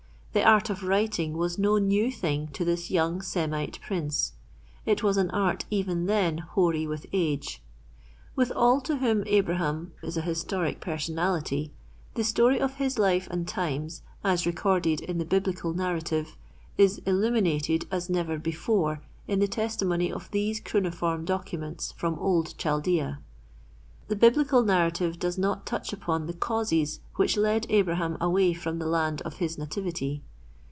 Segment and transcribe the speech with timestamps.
[0.33, 4.31] The art of writing was no new thing to this young Semite prince.
[4.85, 7.61] It was an art even then hoary with age.
[8.33, 11.73] With all to whom Abraham is a historic personality,
[12.13, 16.37] the story of his life and times as recorded in the biblical narrative,
[16.77, 23.19] is illuminated as never before in the testimony of these cuneiform documents from old Chaldea.
[24.07, 28.85] The biblical narrative does not touch upon the causes which led Abraham away from the
[28.87, 30.21] land of his nativity.